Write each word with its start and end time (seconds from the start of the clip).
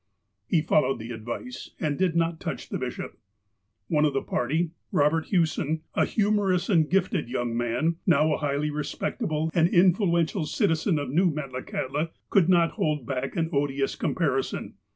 He 0.47 0.63
followed 0.63 0.97
the 0.97 1.11
advice, 1.11 1.75
and 1.79 1.95
did 1.95 2.15
not 2.15 2.39
touch 2.39 2.69
the 2.69 2.79
bishop. 2.79 3.19
One 3.87 4.03
of 4.03 4.13
the 4.13 4.23
party, 4.23 4.71
Robert 4.91 5.27
Hewson, 5.27 5.83
a 5.93 6.05
humorous 6.05 6.69
and 6.69 6.89
gifted 6.89 7.29
young 7.29 7.55
man, 7.55 7.97
now 8.07 8.33
a 8.33 8.37
highly 8.39 8.71
respectable 8.71 9.51
and 9.53 9.69
influential 9.69 10.47
citizen 10.47 10.97
of 10.97 11.09
NewMetlakalitla, 11.09 12.09
could 12.31 12.49
not 12.49 12.71
hold 12.71 13.05
back 13.05 13.35
an 13.35 13.51
odiouH 13.51 13.99
comparison. 13.99 14.73